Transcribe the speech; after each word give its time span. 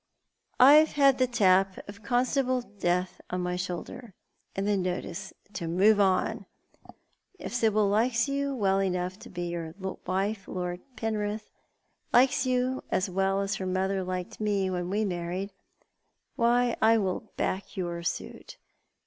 "I've 0.59 0.93
had 0.93 1.19
the 1.19 1.27
tap 1.27 1.77
of 1.87 2.01
Constable 2.01 2.61
Death 2.63 3.21
on 3.29 3.41
my 3.41 3.55
shoulder, 3.55 4.15
and 4.55 4.67
the 4.67 4.75
notice 4.75 5.31
to 5.53 5.67
move 5.67 5.99
on. 5.99 6.47
If 7.37 7.53
Sibyl 7.53 7.87
likes 7.87 8.27
you 8.27 8.55
well 8.55 8.79
enough 8.81 9.19
to 9.19 9.29
be 9.29 9.43
your 9.49 9.75
wife, 10.07 10.47
Lord 10.47 10.81
Penrith— 10.95 11.51
likes 12.11 12.47
you 12.47 12.83
as 12.89 13.11
well 13.11 13.41
as 13.41 13.57
her 13.57 13.67
mother 13.67 14.03
liked 14.03 14.39
me 14.41 14.71
when 14.71 14.89
we 14.89 15.05
married— 15.05 15.53
why, 16.35 16.75
I 16.81 16.97
will 16.97 17.31
back 17.37 17.77
your 17.77 18.01
suit. 18.01 18.57